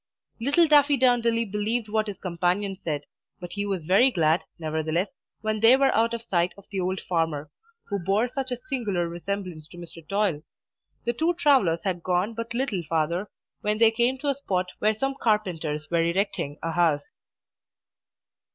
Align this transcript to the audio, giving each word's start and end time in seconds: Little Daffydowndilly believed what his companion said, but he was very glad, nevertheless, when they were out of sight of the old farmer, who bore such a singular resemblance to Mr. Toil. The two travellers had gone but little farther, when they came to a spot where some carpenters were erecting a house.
Little 0.39 0.65
Daffydowndilly 0.67 1.45
believed 1.51 1.87
what 1.87 2.07
his 2.07 2.17
companion 2.17 2.75
said, 2.83 3.03
but 3.39 3.51
he 3.53 3.67
was 3.67 3.85
very 3.85 4.09
glad, 4.09 4.43
nevertheless, 4.57 5.09
when 5.41 5.59
they 5.59 5.77
were 5.77 5.93
out 5.93 6.15
of 6.15 6.23
sight 6.23 6.53
of 6.57 6.65
the 6.71 6.79
old 6.79 6.99
farmer, 7.01 7.51
who 7.83 7.99
bore 7.99 8.27
such 8.27 8.49
a 8.49 8.57
singular 8.57 9.07
resemblance 9.07 9.67
to 9.67 9.77
Mr. 9.77 10.01
Toil. 10.09 10.41
The 11.05 11.13
two 11.13 11.35
travellers 11.35 11.83
had 11.83 12.01
gone 12.01 12.33
but 12.33 12.55
little 12.55 12.81
farther, 12.89 13.29
when 13.61 13.77
they 13.77 13.91
came 13.91 14.17
to 14.17 14.29
a 14.29 14.33
spot 14.33 14.71
where 14.79 14.97
some 14.97 15.13
carpenters 15.21 15.87
were 15.91 16.01
erecting 16.01 16.57
a 16.63 16.71
house. 16.71 17.05